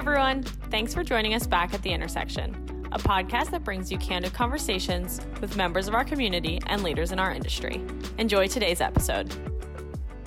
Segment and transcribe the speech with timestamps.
[0.00, 0.42] everyone.
[0.70, 2.54] Thanks for joining us back at The Intersection,
[2.90, 7.18] a podcast that brings you candid conversations with members of our community and leaders in
[7.18, 7.82] our industry.
[8.16, 9.30] Enjoy today's episode.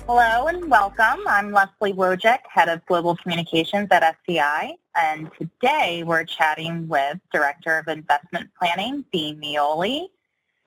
[0.06, 1.26] Hello and welcome.
[1.26, 7.76] I'm Leslie Wojcik, Head of Global Communications at SEI, and today we're chatting with Director
[7.76, 10.06] of Investment Planning, Dean Mioli,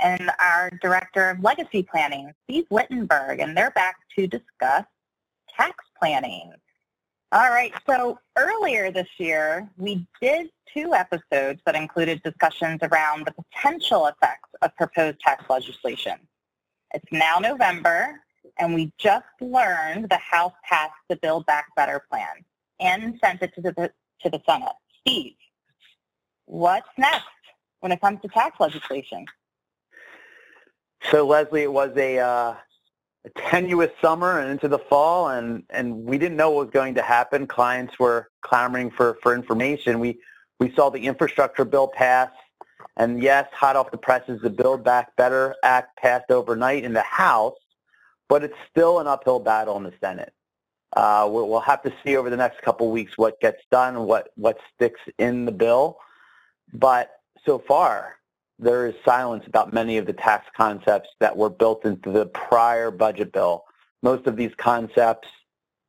[0.01, 4.83] and our Director of Legacy Planning, Steve Wittenberg, and they're back to discuss
[5.57, 6.51] tax planning.
[7.33, 13.33] All right, so earlier this year, we did two episodes that included discussions around the
[13.33, 16.13] potential effects of proposed tax legislation.
[16.93, 18.21] It's now November,
[18.59, 22.45] and we just learned the House passed the Build Back Better plan
[22.79, 23.91] and sent it to the,
[24.21, 24.71] to the Senate.
[25.01, 25.33] Steve,
[26.45, 27.25] what's next
[27.81, 29.25] when it comes to tax legislation?
[31.11, 32.55] So Leslie, it was a uh,
[33.27, 36.95] a tenuous summer and into the fall, and, and we didn't know what was going
[36.95, 37.45] to happen.
[37.45, 39.99] Clients were clamoring for, for information.
[39.99, 40.19] We,
[40.59, 42.31] we saw the infrastructure bill pass,
[42.95, 47.01] and yes, hot off the presses, the Build Back Better Act passed overnight in the
[47.01, 47.57] House,
[48.29, 50.33] but it's still an uphill battle in the Senate.
[50.95, 54.57] Uh, we'll, have to see over the next couple weeks what gets done what, what
[54.73, 55.97] sticks in the bill.
[56.73, 57.11] But
[57.45, 58.15] so far,
[58.59, 62.89] there is silence about many of the tax concepts that were built into the prior
[62.91, 63.65] budget bill.
[64.01, 65.27] Most of these concepts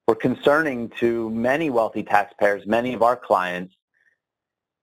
[0.06, 3.74] were concerning to many wealthy taxpayers, many of our clients.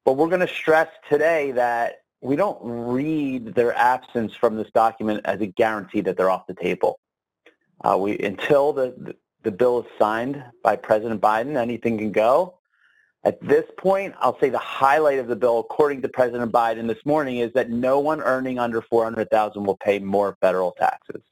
[0.04, 5.22] But we're going to stress today that we don't read their absence from this document
[5.26, 7.00] as a guarantee that they're off the table.
[7.84, 12.58] Uh, we, until the, the bill is signed by President Biden, anything can go.
[13.26, 17.04] At this point, I'll say the highlight of the bill, according to President Biden this
[17.06, 21.24] morning, is that no one earning under 400000 will pay more federal taxes.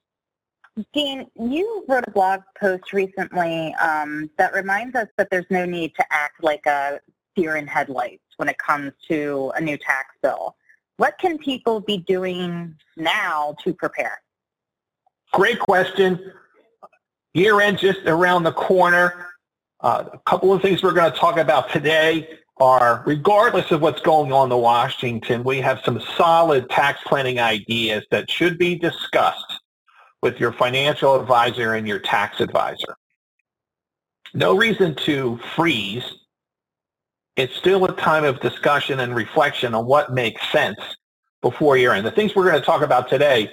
[0.91, 5.93] Dean, you wrote a blog post recently um, that reminds us that there's no need
[5.93, 6.99] to act like a
[7.35, 10.55] deer in headlights when it comes to a new tax bill.
[10.97, 14.19] What can people be doing now to prepare?
[15.31, 16.31] Great question.
[17.35, 19.32] Year end just around the corner.
[19.83, 22.25] Uh, a couple of things we're going to talk about today
[22.57, 28.05] are, regardless of what's going on in Washington, we have some solid tax planning ideas
[28.09, 29.59] that should be discussed
[30.21, 32.95] with your financial advisor and your tax advisor.
[34.33, 36.05] No reason to freeze.
[37.35, 40.79] It's still a time of discussion and reflection on what makes sense
[41.41, 42.05] before year end.
[42.05, 43.51] The things we're going to talk about today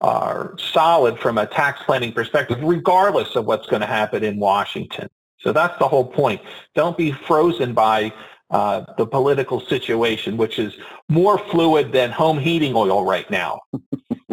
[0.00, 5.08] are solid from a tax planning perspective, regardless of what's going to happen in Washington.
[5.44, 6.40] So that's the whole point.
[6.74, 8.12] Don't be frozen by
[8.50, 10.74] uh, the political situation, which is
[11.10, 13.60] more fluid than home heating oil right now.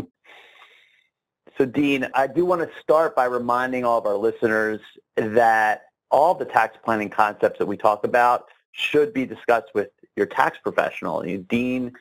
[1.57, 4.79] so Dean, I do want to start by reminding all of our listeners
[5.17, 10.27] that all the tax planning concepts that we talk about should be discussed with your
[10.27, 11.27] tax professional.
[11.27, 11.91] You, Dean,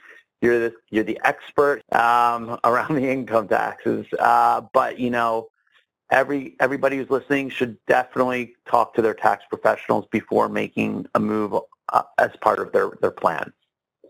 [0.40, 5.48] you're the, you're the expert um, around the income taxes, uh, but you know,
[6.10, 11.54] every everybody who's listening should definitely talk to their tax professionals before making a move
[11.92, 13.52] uh, as part of their, their plan.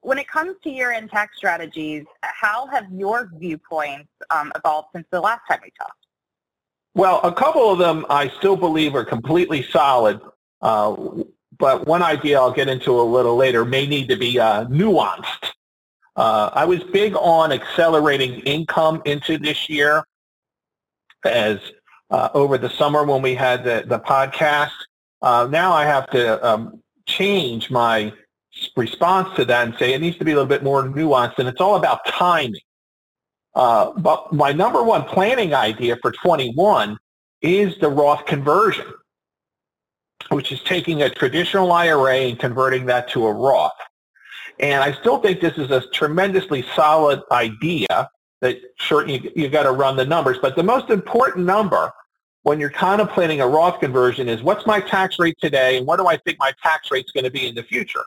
[0.03, 5.21] When it comes to year-end tax strategies, how have your viewpoints um, evolved since the
[5.21, 6.06] last time we talked?
[6.94, 10.21] Well, a couple of them I still believe are completely solid,
[10.62, 10.97] uh,
[11.59, 15.50] but one idea I'll get into a little later may need to be uh, nuanced.
[16.17, 20.03] Uh, I was big on accelerating income into this year
[21.25, 21.61] as
[22.10, 24.72] uh, over the summer when we had the, the podcast.
[25.22, 28.12] Uh, now I have to um, change my
[28.76, 31.49] response to that and say it needs to be a little bit more nuanced, and
[31.49, 32.60] it's all about timing.
[33.54, 36.97] Uh, but my number one planning idea for 21
[37.43, 38.87] is the Roth conversion,
[40.28, 43.72] which is taking a traditional IRA and converting that to a Roth.
[44.60, 48.10] And I still think this is a tremendously solid idea
[48.41, 50.38] that certainly you, you got to run the numbers.
[50.41, 51.93] But the most important number
[52.42, 56.06] when you're contemplating a Roth conversion is what's my tax rate today and what do
[56.06, 58.04] I think my tax rate is going to be in the future?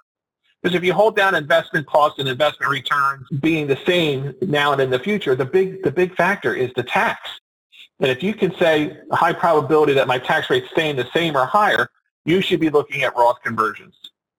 [0.61, 4.81] Because if you hold down investment costs and investment returns being the same now and
[4.81, 7.19] in the future, the big, the big factor is the tax.
[7.99, 11.45] And if you can say high probability that my tax rate staying the same or
[11.45, 11.89] higher,
[12.25, 13.95] you should be looking at Roth conversions.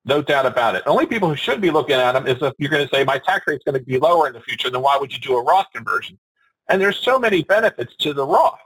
[0.07, 0.83] No doubt about it.
[0.87, 3.19] Only people who should be looking at them is if you're going to say my
[3.19, 5.37] tax rate is going to be lower in the future, then why would you do
[5.37, 6.19] a Roth conversion?
[6.69, 8.59] And there's so many benefits to the Roth.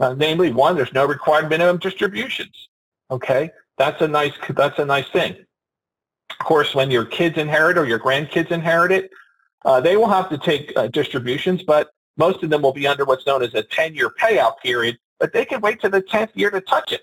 [0.00, 2.68] Uh, namely, one, there's no required minimum distributions.
[3.10, 5.36] Okay, that's a nice that's a nice thing.
[6.30, 9.10] Of course, when your kids inherit or your grandkids inherit it,
[9.64, 13.04] uh, they will have to take uh, distributions, but most of them will be under
[13.04, 14.98] what's known as a 10-year payout period.
[15.20, 17.02] But they can wait to the 10th year to touch it,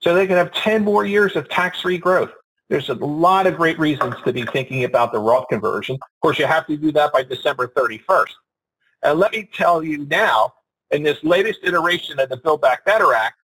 [0.00, 2.30] so they can have 10 more years of tax-free growth.
[2.68, 5.94] there's a lot of great reasons to be thinking about the Roth conversion.
[5.96, 8.34] Of course, you have to do that by December 31st.
[9.02, 10.52] And let me tell you now,
[10.90, 13.40] in this latest iteration of the Build Back Better Act,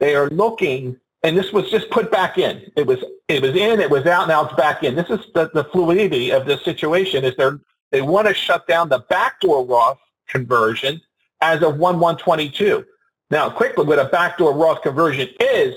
[0.00, 2.70] they are looking, and this was just put back in.
[2.76, 4.94] It was it was in, it was out, now it's back in.
[4.94, 8.88] This is the, the fluidity of this situation is they're, they want to shut down
[8.88, 9.98] the backdoor Roth
[10.28, 11.00] conversion
[11.40, 12.84] as of 1-122.
[13.30, 15.74] Now, quickly, what a backdoor Roth conversion is,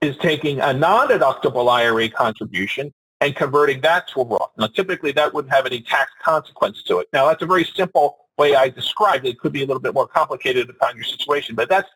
[0.00, 4.50] is taking a non-deductible IRA contribution and converting that to a Roth.
[4.56, 7.08] Now, typically, that wouldn't have any tax consequence to it.
[7.12, 9.30] Now, that's a very simple way I described it.
[9.30, 11.88] It could be a little bit more complicated depending on your situation, but that's,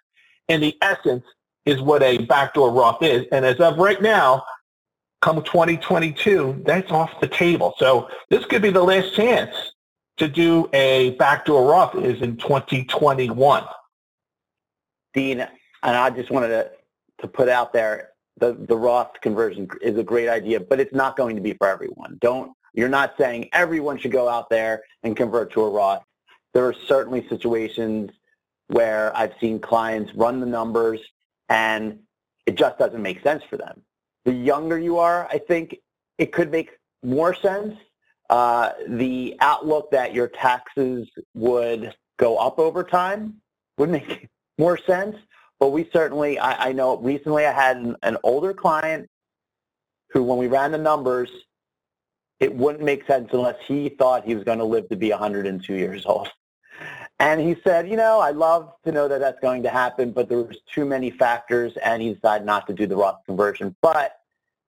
[0.49, 1.25] in the essence,
[1.65, 3.27] is what a backdoor Roth is.
[3.31, 4.45] And as of right now,
[5.21, 7.75] come 2022, that's off the table.
[7.79, 9.55] So this could be the last chance
[10.19, 13.65] to do a backdoor Roth is in 2021.
[15.15, 16.71] Dean, and I just wanted to,
[17.21, 21.17] to put out there, the, the Roth conversion is a great idea, but it's not
[21.17, 22.19] going to be for everyone.
[22.21, 26.03] Don't, you're not saying everyone should go out there and convert to a Roth.
[26.55, 28.11] There are certainly situations
[28.69, 31.01] where I've seen clients run the numbers
[31.49, 31.99] and
[32.47, 33.83] it just doesn't make sense for them.
[34.25, 35.77] The younger you are, I think
[36.19, 36.71] it could make
[37.03, 37.75] more sense.
[38.31, 43.35] Uh, the outlook that your taxes would go up over time
[43.79, 44.29] would make
[44.59, 45.17] more sense.
[45.59, 49.09] But we certainly, I, I know recently I had an, an older client
[50.11, 51.31] who, when we ran the numbers,
[52.41, 55.75] it wouldn't make sense unless he thought he was going to live to be 102
[55.75, 56.29] years old.
[57.19, 60.29] And he said, you know, I'd love to know that that's going to happen, but
[60.29, 63.77] there was too many factors, and he decided not to do the Roth conversion.
[63.81, 64.17] But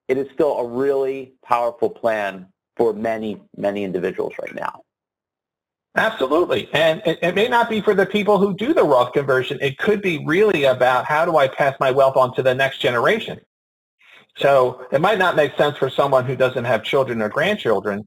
[0.06, 2.46] it is still a really powerful plan
[2.76, 4.82] for many, many individuals right now.
[5.96, 6.68] Absolutely.
[6.72, 9.58] And it, it, may not be for the people who do the Roth conversion.
[9.60, 12.78] It could be really about how do I pass my wealth on to the next
[12.78, 13.40] generation.
[14.36, 18.04] So it might not make sense for someone who doesn't have children or grandchildren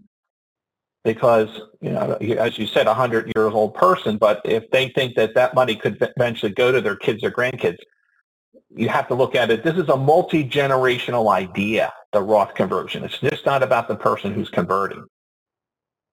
[1.08, 5.16] because, you know, as you said, a hundred years old person, but if they think
[5.16, 7.78] that that money could eventually go to their kids or grandkids,
[8.76, 9.64] you have to look at it.
[9.64, 13.06] This is a multi-generational idea, the Roth conversion.
[13.06, 15.06] It's just not about the person who's converting.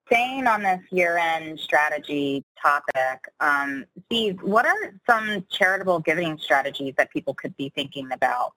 [0.06, 7.10] Staying on this year-end strategy topic, um, Steve, what are some charitable giving strategies that
[7.10, 8.52] people could be thinking about?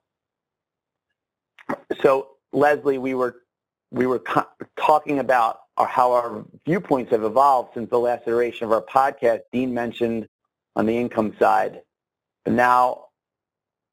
[2.00, 3.42] So, Leslie, we were
[3.90, 4.22] we were
[4.76, 9.40] talking about how our viewpoints have evolved since the last iteration of our podcast.
[9.52, 10.28] Dean mentioned
[10.76, 11.82] on the income side,
[12.44, 13.06] but now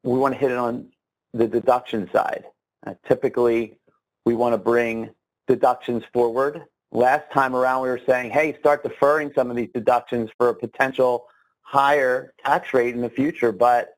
[0.02, 0.88] we want to hit it on
[1.32, 2.44] the deduction side.
[2.86, 3.78] Uh, typically,
[4.24, 5.10] we want to bring
[5.46, 6.64] deductions forward.
[6.92, 10.54] Last time around, we were saying, hey, start deferring some of these deductions for a
[10.54, 11.26] potential
[11.62, 13.52] higher tax rate in the future.
[13.52, 13.95] But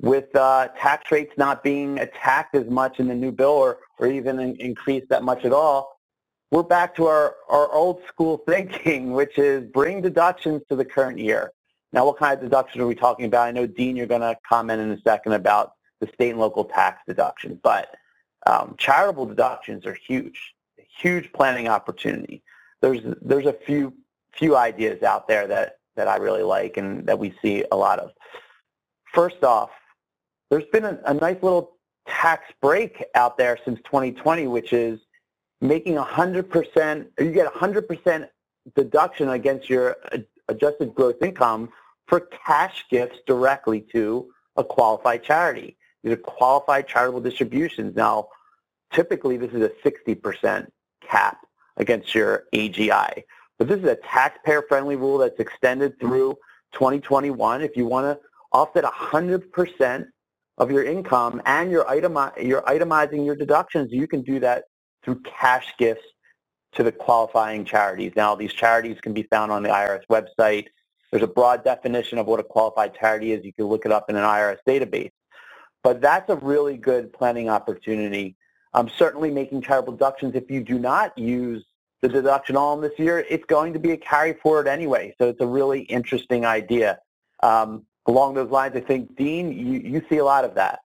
[0.00, 4.06] with uh, tax rates not being attacked as much in the new bill or, or
[4.08, 5.98] even in, increased that much at all,
[6.50, 11.18] we're back to our, our old school thinking, which is bring deductions to the current
[11.18, 11.52] year.
[11.92, 13.46] Now, what kind of deductions are we talking about?
[13.46, 16.64] I know, Dean, you're going to comment in a second about the state and local
[16.64, 17.94] tax deduction, but
[18.46, 22.42] um, charitable deductions are huge, huge planning opportunity.
[22.82, 23.94] There's, there's a few,
[24.32, 27.98] few ideas out there that, that I really like and that we see a lot
[27.98, 28.10] of.
[29.12, 29.70] First off,
[30.50, 31.76] there's been a, a nice little
[32.08, 35.00] tax break out there since 2020, which is
[35.60, 38.28] making 100%, you get 100%
[38.74, 39.96] deduction against your
[40.48, 41.68] adjusted gross income
[42.06, 45.76] for cash gifts directly to a qualified charity.
[46.02, 47.96] These are qualified charitable distributions.
[47.96, 48.28] Now,
[48.92, 50.68] typically this is a 60%
[51.00, 51.38] cap
[51.76, 53.24] against your AGI.
[53.58, 56.36] But this is a taxpayer-friendly rule that's extended through
[56.72, 57.62] 2021.
[57.62, 60.06] If you want to offset 100%
[60.58, 64.64] of your income and you're, itemi- you're itemizing your deductions, you can do that
[65.04, 66.04] through cash gifts
[66.72, 68.12] to the qualifying charities.
[68.16, 70.66] Now, these charities can be found on the IRS website.
[71.10, 73.44] There's a broad definition of what a qualified charity is.
[73.44, 75.12] You can look it up in an IRS database.
[75.82, 78.36] But that's a really good planning opportunity.
[78.74, 80.34] I'm certainly making charitable deductions.
[80.34, 81.64] If you do not use
[82.02, 85.14] the deduction all in this year, it's going to be a carry forward anyway.
[85.18, 86.98] So it's a really interesting idea.
[87.42, 90.80] Um, along those lines, I think, Dean, you, you see a lot of that.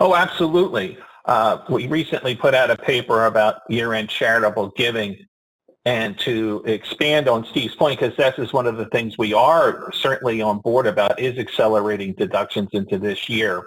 [0.00, 0.98] Oh, absolutely.
[1.24, 5.16] Uh, we recently put out a paper about year-end charitable giving
[5.84, 9.90] and to expand on Steve's point, because this is one of the things we are
[9.92, 13.62] certainly on board about, is accelerating deductions into this year.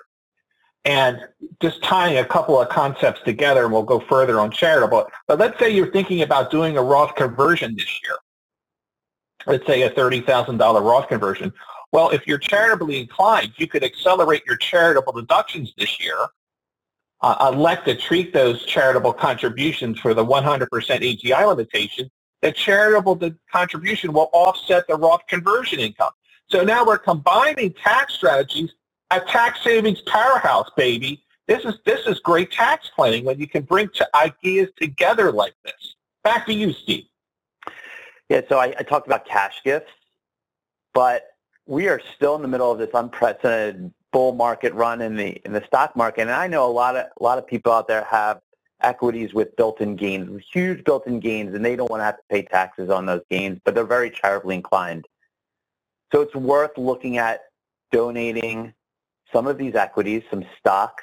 [0.85, 1.19] And
[1.61, 5.07] just tying a couple of concepts together, and we'll go further on charitable.
[5.27, 8.15] But let's say you're thinking about doing a Roth conversion this year.
[9.47, 11.51] Let's say a $30,000 Roth conversion.
[11.91, 16.27] Well, if you're charitably inclined, you could accelerate your charitable deductions this year
[17.21, 22.09] uh, elect to treat those charitable contributions for the 100% AGI limitation,
[22.41, 23.19] the charitable
[23.51, 26.11] contribution will offset the Roth conversion income.
[26.49, 28.71] So now we're combining tax strategies,
[29.11, 31.23] a tax savings powerhouse, baby.
[31.47, 35.95] This is this is great tax planning when you can bring ideas together like this.
[36.23, 37.05] Back to you, Steve.
[38.29, 39.91] Yeah, so I, I talked about cash gifts,
[40.93, 41.23] but
[41.65, 45.53] we are still in the middle of this unprecedented bull market run in the in
[45.53, 48.03] the stock market, and I know a lot of a lot of people out there
[48.03, 48.41] have
[48.81, 52.41] equities with built-in gains, huge built-in gains, and they don't want to have to pay
[52.41, 55.07] taxes on those gains, but they're very charitably inclined.
[56.11, 57.41] So it's worth looking at
[57.91, 58.73] donating
[59.31, 61.01] some of these equities, some stock,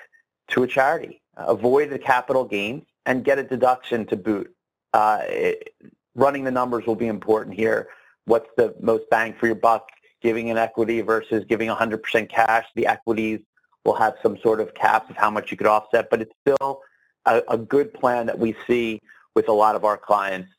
[0.49, 1.23] to a charity.
[1.37, 4.53] avoid the capital gains and get a deduction to boot.
[4.93, 5.73] Uh, it,
[6.15, 7.89] running the numbers will be important here.
[8.25, 9.89] What's the most bang for your buck?
[10.23, 12.67] Giving an equity versus giving 100% cash.
[12.75, 13.41] The equities
[13.85, 16.83] will have some sort of caps of how much you could offset, but it's still
[17.25, 19.01] a, a good plan that we see
[19.35, 20.51] with a lot of our clients.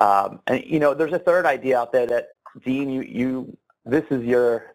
[0.00, 2.28] Um, and you know, there's a third idea out there that
[2.64, 4.74] Dean, you, you this is your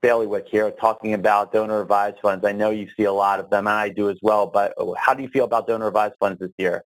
[0.00, 2.44] bailiwick here, talking about donor advised funds.
[2.44, 4.46] I know you see a lot of them, and I do as well.
[4.46, 6.84] But how do you feel about donor advised funds this year?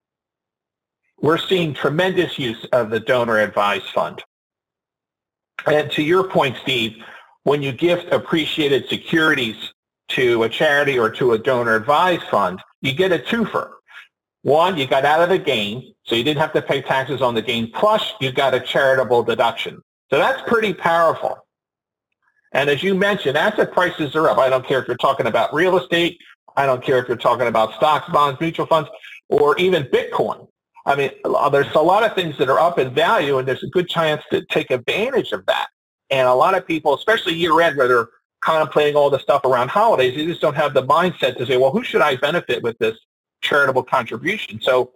[1.22, 4.24] We're seeing tremendous use of the donor advised fund.
[5.66, 7.04] And to your point, Steve,
[7.44, 9.56] when you gift appreciated securities
[10.10, 13.72] to a charity or to a donor advised fund, you get a twofer.
[14.44, 17.34] One, you got out of the gain, so you didn't have to pay taxes on
[17.34, 19.82] the gain, plus you got a charitable deduction.
[20.12, 21.46] So that's pretty powerful.
[22.52, 24.38] And as you mentioned, asset prices are up.
[24.38, 26.20] I don't care if you're talking about real estate.
[26.56, 28.90] I don't care if you're talking about stocks, bonds, mutual funds,
[29.30, 30.48] or even Bitcoin.
[30.86, 33.64] I mean, uh, there's a lot of things that are up in value, and there's
[33.64, 35.68] a good chance to take advantage of that.
[36.12, 38.10] And a lot of people, especially year end, where they're
[38.42, 41.72] contemplating all the stuff around holidays, they just don't have the mindset to say, well,
[41.72, 42.96] who should I benefit with this
[43.42, 44.62] charitable contribution?
[44.62, 44.92] So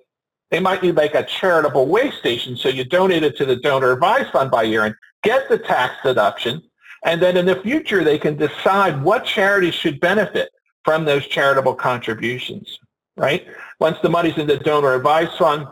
[0.51, 2.55] they might need like a charitable way station.
[2.55, 5.95] So you donate it to the donor advised fund by year end, get the tax
[6.03, 6.61] deduction,
[7.03, 10.51] and then in the future they can decide what charities should benefit
[10.83, 12.79] from those charitable contributions,
[13.17, 13.47] right?
[13.79, 15.67] Once the money's in the donor advised fund,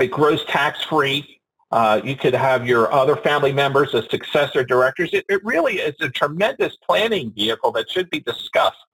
[0.00, 1.40] it grows tax-free
[1.72, 5.10] uh, you could have your other family members as successor directors.
[5.12, 8.84] It, it, really is a tremendous planning vehicle that should be discussed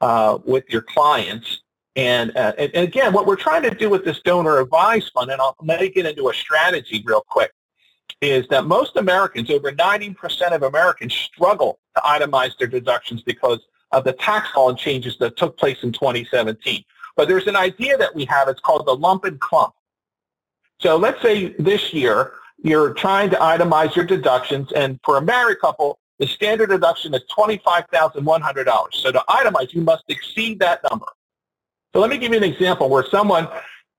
[0.00, 1.62] uh, with your clients.
[1.96, 5.30] And, uh, and, and, again, what we're trying to do with this donor advised fund,
[5.30, 7.52] and I'll make it into a strategy real quick,
[8.22, 13.60] is that most Americans, over 90% of Americans, struggle to itemize their deductions because
[13.92, 16.82] of the tax law changes that took place in 2017.
[17.16, 19.74] But there's an idea that we have, it's called the lump and clump.
[20.84, 25.60] So let's say this year you're trying to itemize your deductions, and for a married
[25.60, 28.94] couple, the standard deduction is $25,100.
[28.94, 31.06] So to itemize, you must exceed that number.
[31.94, 33.48] So let me give you an example where someone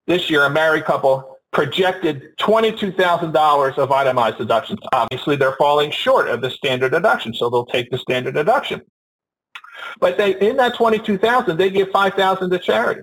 [0.05, 4.79] this year, a married couple, projected $22,000 of itemized deductions.
[4.93, 8.79] Obviously, they're falling short of the standard deduction, so they'll take the standard deduction.
[9.99, 13.01] But they, in that 22,000, they give 5,000 to charity.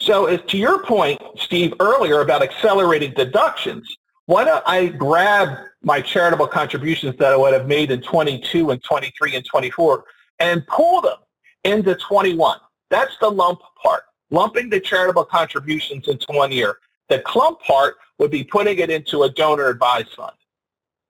[0.00, 6.00] So as to your point, Steve, earlier about accelerating deductions, why don't I grab my
[6.00, 10.04] charitable contributions that I would have made in 22 and 23 and 24
[10.40, 11.18] and pull them
[11.64, 12.58] into 21?
[12.90, 16.78] That's the lump part, lumping the charitable contributions into one year.
[17.08, 20.32] The clump part would be putting it into a donor advised fund.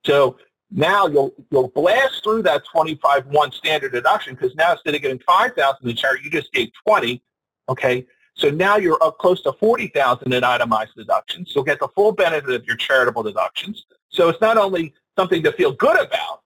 [0.05, 0.37] So
[0.71, 5.89] now you'll you'll blast through that 25-1 standard deduction because now instead of getting 5,000
[5.89, 7.23] in charity, you just gave 20.
[7.69, 11.53] Okay, so now you're up close to 40,000 in itemized deductions.
[11.55, 13.87] You'll get the full benefit of your charitable deductions.
[14.11, 16.43] So it's not only something to feel good about,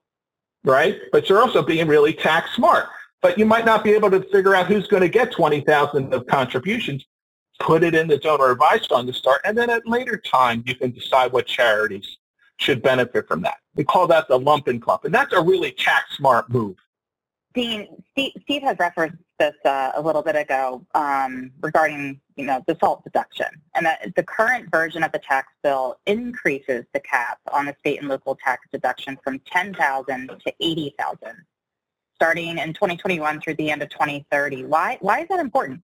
[0.63, 0.99] right?
[1.11, 2.87] But you're also being really tax smart.
[3.21, 6.25] But you might not be able to figure out who's going to get 20,000 of
[6.27, 7.05] contributions.
[7.59, 10.73] Put it in the donor advised fund to start, and then at later time you
[10.73, 12.17] can decide what charities
[12.57, 13.57] should benefit from that.
[13.75, 16.77] We call that the lump and clump, and that's a really tax smart move.
[17.53, 22.63] Dean, Steve, Steve has referenced this uh, a little bit ago um, regarding, you know,
[22.67, 27.39] the SALT deduction, and that the current version of the tax bill increases the cap
[27.51, 31.17] on the state and local tax deduction from 10,000 to 80,000,
[32.15, 34.65] starting in 2021 through the end of 2030.
[34.65, 34.97] Why?
[35.01, 35.81] Why is that important?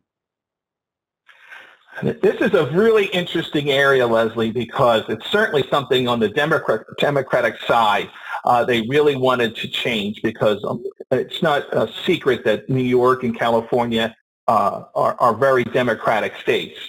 [2.04, 7.60] This is a really interesting area, Leslie, because it's certainly something on the Democrat, Democratic
[7.62, 8.08] side
[8.48, 13.24] uh, they really wanted to change because um, it's not a secret that New York
[13.24, 14.16] and California
[14.48, 16.80] uh, are, are very democratic states.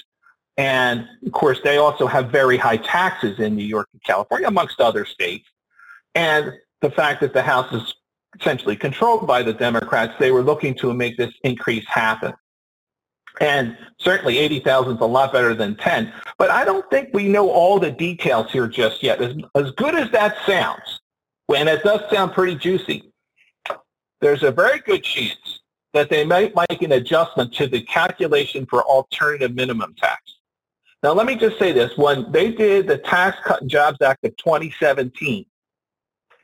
[0.57, 4.81] And of course, they also have very high taxes in New York and California, amongst
[4.81, 5.49] other states.
[6.15, 7.93] And the fact that the House is
[8.39, 12.35] essentially controlled by the Democrats, they were looking to make this increase happen.
[13.41, 16.13] And certainly 80,000 is a lot better than 10.
[16.39, 19.21] But I don't think we know all the details here just yet.
[19.21, 20.98] As, as good as that sounds,
[21.57, 23.13] and it does sound pretty juicy,
[24.21, 25.61] there's a very good chance
[25.95, 30.23] that they might make an adjustment to the calculation for alternative minimum tax.
[31.03, 31.97] Now, let me just say this.
[31.97, 35.47] When they did the Tax Cut and Jobs Act of 2017,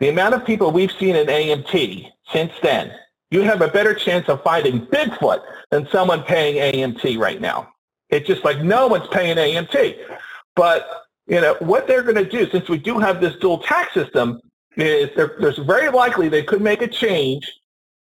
[0.00, 2.92] the amount of people we've seen in AMT since then
[3.34, 7.72] you have a better chance of finding Bigfoot than someone paying AMT right now.
[8.10, 9.96] It's just like no one's paying AMT.
[10.54, 10.86] But,
[11.26, 14.40] you know, what they're going to do, since we do have this dual tax system,
[14.76, 17.50] there's very likely they could make a change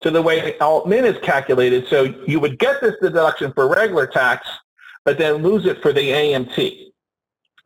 [0.01, 1.87] to the way alt-min is calculated.
[1.87, 4.47] So you would get this deduction for regular tax,
[5.05, 6.91] but then lose it for the AMT.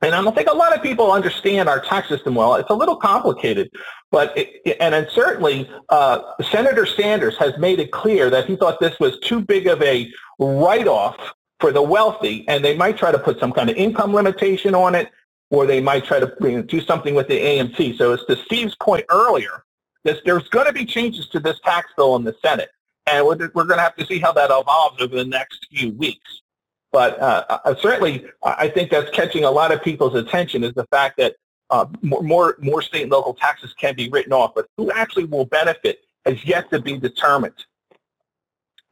[0.01, 2.55] And I don't think a lot of people understand our tax system well.
[2.55, 3.71] It's a little complicated,
[4.11, 6.19] but it, and certainly uh,
[6.51, 10.11] Senator Sanders has made it clear that he thought this was too big of a
[10.37, 11.15] write-off
[11.61, 14.93] for the wealthy, and they might try to put some kind of income limitation on
[14.93, 15.09] it,
[15.51, 17.97] or they might try to do something with the AMT.
[17.97, 19.63] So as to Steve's point earlier,
[20.03, 22.69] this, there's going to be changes to this tax bill in the Senate,
[23.07, 25.91] and we're, we're going to have to see how that evolves over the next few
[25.93, 26.41] weeks.
[26.91, 30.85] But uh, uh, certainly, I think that's catching a lot of people's attention is the
[30.85, 31.35] fact that
[31.69, 35.25] uh, more, more, more state and local taxes can be written off, but who actually
[35.25, 37.65] will benefit has yet to be determined.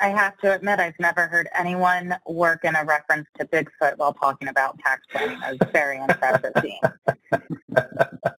[0.04, 4.14] I have to admit, I've never heard anyone work in a reference to Bigfoot while
[4.14, 5.40] talking about tax planning.
[5.40, 7.72] That was very impressed impressive seeing.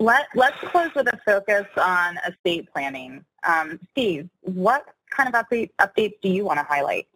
[0.00, 3.22] Let, let's close with a focus on estate planning.
[3.46, 7.06] Um, Steve, what kind of update, updates do you want to highlight?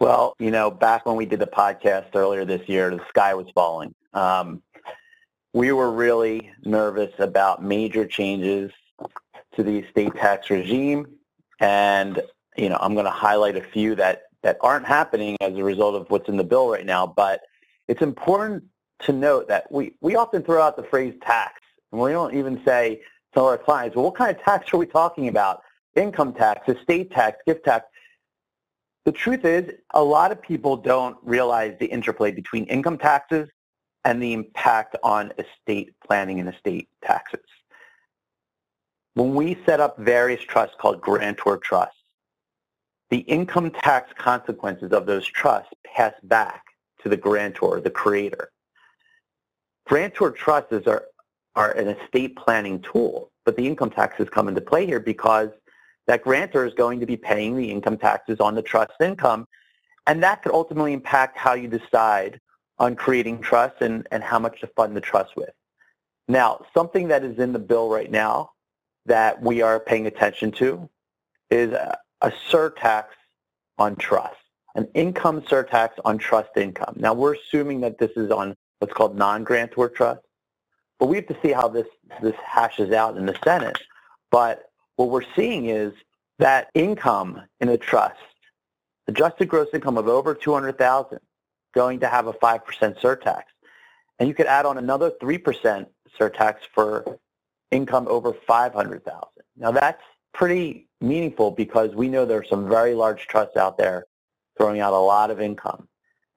[0.00, 3.46] Well, you know, back when we did the podcast earlier this year, the sky was
[3.54, 3.94] falling.
[4.12, 4.60] Um,
[5.52, 8.72] we were really nervous about major changes
[9.54, 11.06] to the estate tax regime,
[11.60, 12.22] and
[12.56, 15.94] you know, I'm going to highlight a few that that aren't happening as a result
[15.94, 17.06] of what's in the bill right now.
[17.06, 17.40] But
[17.88, 18.64] it's important
[19.00, 21.60] to note that we we often throw out the phrase tax,
[21.92, 23.02] and we don't even say
[23.34, 25.62] to our clients, well, what kind of tax are we talking about?
[25.96, 27.86] Income tax, estate tax, gift tax.
[29.04, 33.48] The truth is, a lot of people don't realize the interplay between income taxes
[34.04, 37.40] and the impact on estate planning and estate taxes.
[39.14, 42.02] When we set up various trusts called grantor trusts,
[43.10, 46.64] the income tax consequences of those trusts pass back
[47.02, 48.50] to the grantor, the creator.
[49.86, 51.04] Grantor trusts are,
[51.54, 55.50] are an estate planning tool, but the income taxes come into play here because
[56.08, 59.46] that grantor is going to be paying the income taxes on the trust income,
[60.08, 62.40] and that could ultimately impact how you decide
[62.78, 65.52] on creating trusts and, and how much to fund the trust with.
[66.26, 68.50] Now, something that is in the bill right now
[69.06, 70.88] that we are paying attention to
[71.50, 71.98] is a,
[72.50, 73.04] surtax
[73.76, 74.36] on trust,
[74.74, 76.94] an income surtax on trust income.
[76.96, 80.22] Now, we're assuming that this is on what's called non-grantor trust,
[80.98, 81.86] but we have to see how this,
[82.22, 83.76] this hashes out in the Senate.
[84.30, 85.92] But what we're seeing is
[86.38, 88.16] that income in a trust,
[89.06, 91.18] adjusted gross income of over 200000
[91.74, 92.60] going to have a 5%
[93.00, 93.42] surtax.
[94.18, 95.86] And you could add on another 3%
[96.18, 97.18] surtax for
[97.74, 99.02] income over 500000
[99.56, 104.06] Now that's pretty meaningful because we know there are some very large trusts out there
[104.56, 105.88] throwing out a lot of income.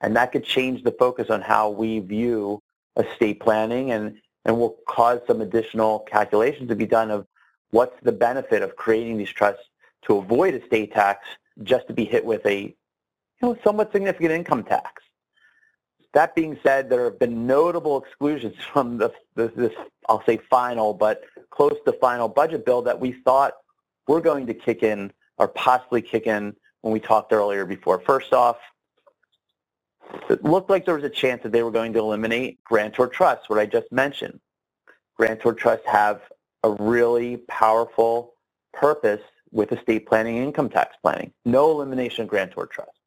[0.01, 2.61] And that could change the focus on how we view
[2.97, 7.25] estate planning and, and will cause some additional calculations to be done of
[7.71, 9.63] what's the benefit of creating these trusts
[10.03, 11.27] to avoid estate tax
[11.63, 12.75] just to be hit with a you
[13.41, 15.03] know, somewhat significant income tax.
[16.17, 19.73] That being said, there have been notable exclusions from the, this, this,
[20.09, 23.53] I'll say final, but close to final budget bill that we thought
[24.07, 27.99] were going to kick in or possibly kick in when we talked earlier before.
[27.99, 28.57] First off,
[30.27, 33.47] it looked like there was a chance that they were going to eliminate grantor trusts,
[33.47, 34.39] what I just mentioned.
[35.17, 36.21] Grantor trusts have
[36.63, 38.33] a really powerful
[38.73, 41.31] purpose with estate planning and income tax planning.
[41.45, 42.97] No elimination of grantor trust.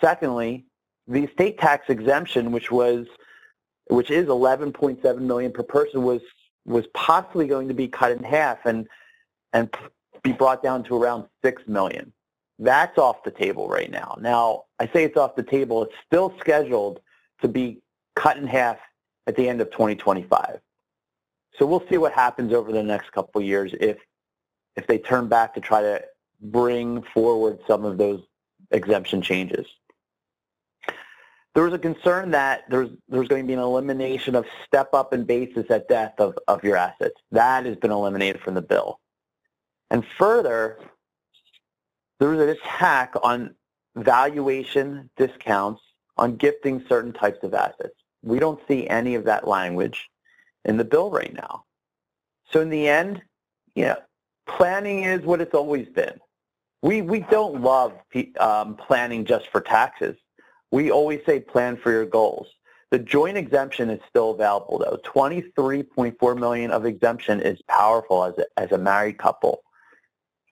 [0.00, 0.66] Secondly,
[1.10, 3.06] the estate tax exemption, which was
[3.88, 6.22] which is 11.7 million per person, was
[6.64, 8.86] was possibly going to be cut in half and
[9.52, 9.74] and
[10.22, 12.12] be brought down to around 6 million.
[12.58, 14.16] That's off the table right now.
[14.20, 15.82] Now, I say it's off the table.
[15.82, 17.00] It's still scheduled
[17.40, 17.82] to be
[18.14, 18.78] cut in half
[19.26, 20.60] at the end of 2025.
[21.58, 23.96] So we'll see what happens over the next couple of years if
[24.76, 26.02] if they turn back to try to
[26.40, 28.22] bring forward some of those
[28.70, 29.66] exemption changes.
[31.54, 35.12] There was a concern that there's there's going to be an elimination of step up
[35.12, 37.20] and basis at death of, of your assets.
[37.32, 39.00] That has been eliminated from the bill.
[39.90, 40.78] And further,
[42.20, 43.54] there was an attack on
[43.96, 45.82] valuation discounts
[46.16, 47.94] on gifting certain types of assets.
[48.22, 50.08] We don't see any of that language
[50.64, 51.64] in the bill right now.
[52.50, 53.22] So in the end,
[53.74, 53.96] you know,
[54.46, 56.20] planning is what it's always been.
[56.82, 57.94] We, we don't love
[58.38, 60.16] um, planning just for taxes.
[60.70, 62.46] We always say plan for your goals.
[62.90, 64.98] The joint exemption is still available though.
[65.04, 69.62] 23.4 million of exemption is powerful as a, as a married couple.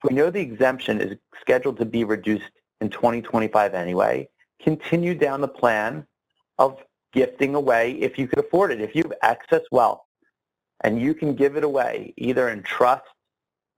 [0.03, 4.29] We know the exemption is scheduled to be reduced in 2025 anyway.
[4.61, 6.05] Continue down the plan
[6.57, 6.77] of
[7.11, 8.79] gifting away if you could afford it.
[8.81, 10.01] If you have excess wealth
[10.81, 13.03] and you can give it away either in trust,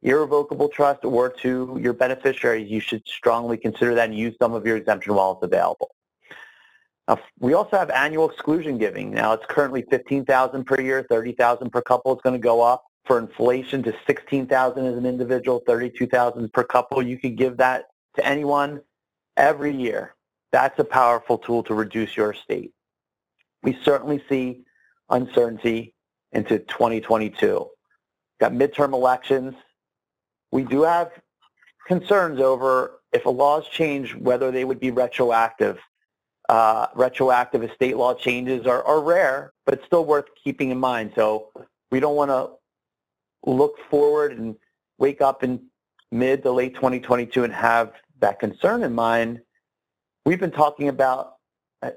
[0.03, 4.65] irrevocable trust, or to your beneficiaries, you should strongly consider that and use some of
[4.65, 5.95] your exemption while it's available.
[7.11, 9.11] Now, we also have annual exclusion giving.
[9.11, 12.13] Now it's currently 15000 per year, 30000 per couple.
[12.13, 17.03] It's going to go up for inflation to 16000 as an individual, 32000 per couple.
[17.03, 18.79] You could give that to anyone
[19.35, 20.15] every year.
[20.53, 22.71] That's a powerful tool to reduce your estate.
[23.61, 24.63] We certainly see
[25.09, 25.93] uncertainty
[26.31, 27.67] into 2022.
[28.39, 29.53] Got midterm elections.
[30.51, 31.11] We do have
[31.87, 35.77] concerns over if a laws change, whether they would be retroactive.
[36.49, 41.11] Uh, retroactive estate law changes are, are rare, but it's still worth keeping in mind.
[41.15, 41.49] So
[41.91, 42.49] we don't want to
[43.49, 44.55] look forward and
[44.97, 45.61] wake up in
[46.11, 49.41] mid to late 2022 and have that concern in mind.
[50.25, 51.35] We've been talking about
[51.81, 51.91] uh,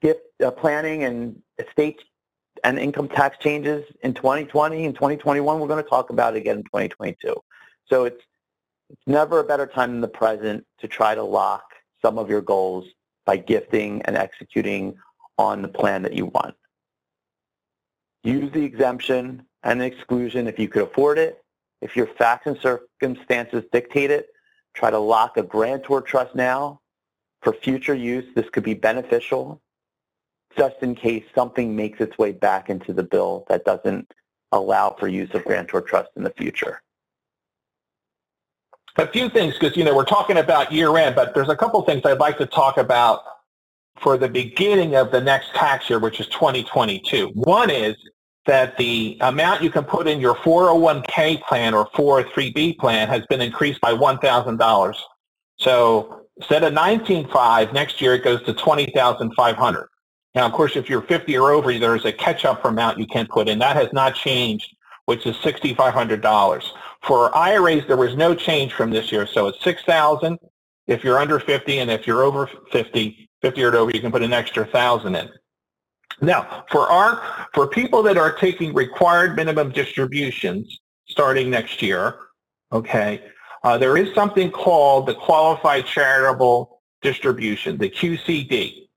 [0.00, 2.00] gift uh, planning and estate
[2.64, 5.60] and income tax changes in 2020 and 2021.
[5.60, 7.34] We're going to talk about it again in 2022.
[7.86, 8.22] So it's,
[8.90, 11.62] it's never a better time than the present to try to lock
[12.02, 12.86] some of your goals
[13.30, 14.92] by gifting and executing
[15.38, 16.52] on the plan that you want.
[18.24, 21.40] Use the exemption and the exclusion if you could afford it.
[21.80, 24.30] If your facts and circumstances dictate it,
[24.74, 26.80] try to lock a grantor trust now.
[27.42, 29.62] For future use, this could be beneficial
[30.58, 34.12] just in case something makes its way back into the bill that doesn't
[34.50, 36.82] allow for use of grantor trust in the future.
[39.00, 41.80] A few things, because you know we're talking about year end, but there's a couple
[41.82, 43.22] things I'd like to talk about
[43.98, 47.28] for the beginning of the next tax year, which is 2022.
[47.28, 47.96] One is
[48.44, 53.40] that the amount you can put in your 401k plan or 403b plan has been
[53.40, 54.96] increased by $1,000.
[55.56, 59.88] So instead of 19.5, next year it goes to 20,500.
[60.34, 63.48] Now, of course, if you're 50 or over, there's a catch-up amount you can put
[63.48, 63.58] in.
[63.60, 66.62] That has not changed, which is $6,500.
[67.02, 70.38] For IRAs, there was no change from this year, so it's 6,000
[70.86, 74.22] if you're under 50, and if you're over 50, 50 or over, you can put
[74.22, 75.30] an extra 1,000 in.
[76.20, 82.18] Now, for our for people that are taking required minimum distributions starting next year,
[82.72, 83.22] okay,
[83.64, 88.88] uh, there is something called the Qualified Charitable Distribution, the QCD.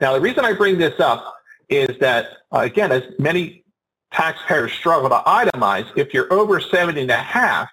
[0.00, 1.34] Now, the reason I bring this up
[1.68, 3.64] is that, uh, again, as many
[4.12, 7.68] taxpayers struggle to itemize, if you're over 70 and a half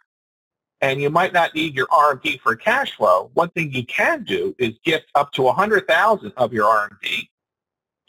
[0.81, 4.55] and you might not need your RMD for cash flow, one thing you can do
[4.59, 7.27] is gift up to 100,000 of your RMD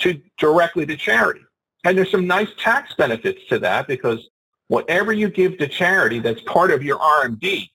[0.01, 1.41] to directly to charity.
[1.85, 4.29] And there's some nice tax benefits to that because
[4.69, 7.71] whatever you give to charity that's part of your RMD,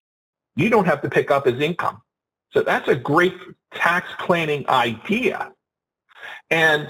[0.55, 2.01] you don't have to pick up as income.
[2.51, 3.33] So that's a great
[3.73, 5.53] tax planning idea.
[6.49, 6.89] And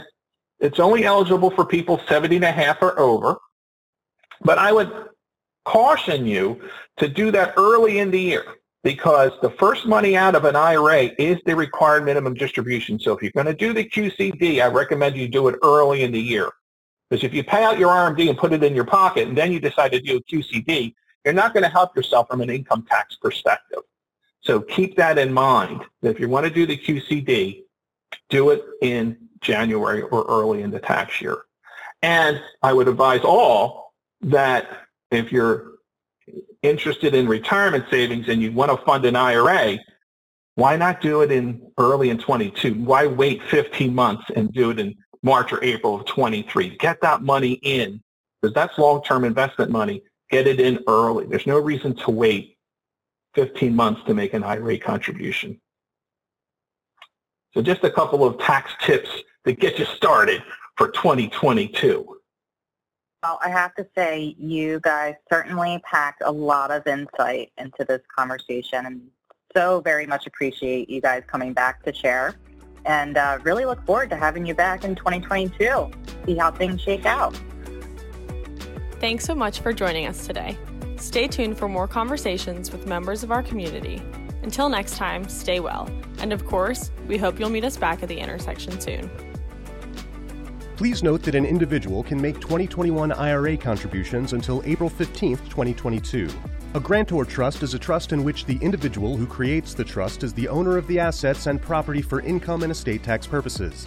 [0.60, 3.38] it's only eligible for people 70 and a half or over.
[4.44, 4.92] But I would
[5.66, 6.62] caution you
[6.98, 8.44] to do that early in the year
[8.84, 13.00] because the first money out of an IRA is the required minimum distribution.
[13.00, 16.12] So if you're going to do the QCD, I recommend you do it early in
[16.12, 16.52] the year.
[17.10, 19.52] Because if you pay out your RMD and put it in your pocket and then
[19.52, 22.86] you decide to do a QCD, you're not going to help yourself from an income
[22.90, 23.80] tax perspective.
[24.42, 25.84] So keep that in mind.
[26.02, 27.64] If you want to do the QCD,
[28.30, 31.44] do it in January or early in the tax year.
[32.02, 33.91] And I would advise all
[34.24, 34.68] that
[35.12, 35.72] if you're
[36.62, 39.78] interested in retirement savings and you want to fund an IRA,
[40.56, 42.76] why not do it in early in 22?
[42.76, 46.78] Why wait 15 months and do it in March or April of 23?
[46.78, 48.02] Get that money in
[48.42, 50.04] because that's long-term investment money.
[50.30, 51.26] Get it in early.
[51.26, 52.58] There's no reason to wait
[53.36, 55.60] 15 months to make an IRA contribution.
[57.54, 59.10] So just a couple of tax tips
[59.46, 60.42] to get you started
[60.78, 62.21] for 2022.
[63.24, 68.02] Well, I have to say, you guys certainly packed a lot of insight into this
[68.18, 69.02] conversation and
[69.56, 72.34] so very much appreciate you guys coming back to share
[72.86, 75.92] and uh, really look forward to having you back in 2022,
[76.26, 77.40] see how things shake out.
[79.00, 80.58] Thanks so much for joining us today.
[80.98, 84.02] Stay tuned for more conversations with members of our community.
[84.42, 85.88] Until next time, stay well.
[86.18, 89.12] And of course, we hope you'll meet us back at the intersection soon.
[90.82, 96.28] Please note that an individual can make 2021 IRA contributions until April 15, 2022.
[96.74, 100.34] A grantor trust is a trust in which the individual who creates the trust is
[100.34, 103.86] the owner of the assets and property for income and estate tax purposes.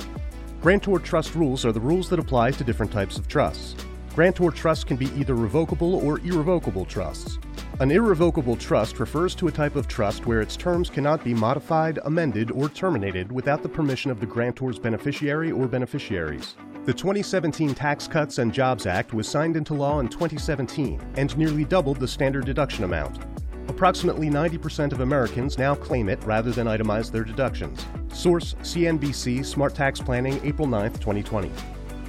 [0.63, 3.75] Grantor trust rules are the rules that apply to different types of trusts.
[4.15, 7.41] Grantor trusts can be either revocable or irrevocable trusts.
[7.81, 11.99] An irrevocable trust refers to a type of trust where its terms cannot be modified,
[12.05, 16.55] amended, or terminated without the permission of the grantor's beneficiary or beneficiaries.
[16.85, 21.65] The 2017 Tax Cuts and Jobs Act was signed into law in 2017 and nearly
[21.65, 23.19] doubled the standard deduction amount.
[23.67, 27.85] Approximately 90% of Americans now claim it rather than itemize their deductions.
[28.13, 31.51] Source CNBC Smart Tax Planning, April 9, 2020.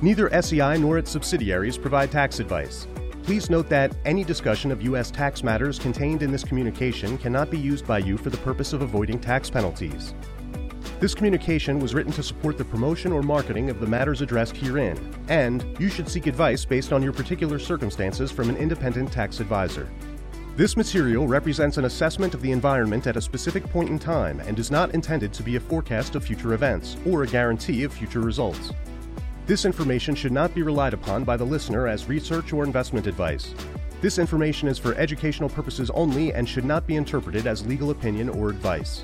[0.03, 2.85] Neither SEI nor its subsidiaries provide tax advice.
[3.25, 5.09] Please note that any discussion of U.S.
[5.09, 8.83] tax matters contained in this communication cannot be used by you for the purpose of
[8.83, 10.13] avoiding tax penalties.
[10.99, 15.11] This communication was written to support the promotion or marketing of the matters addressed herein,
[15.27, 19.89] and you should seek advice based on your particular circumstances from an independent tax advisor.
[20.55, 24.59] This material represents an assessment of the environment at a specific point in time and
[24.59, 28.21] is not intended to be a forecast of future events or a guarantee of future
[28.21, 28.71] results.
[29.47, 33.53] This information should not be relied upon by the listener as research or investment advice.
[34.01, 38.27] This information is for educational purposes only and should not be interpreted as legal opinion
[38.29, 39.03] or advice.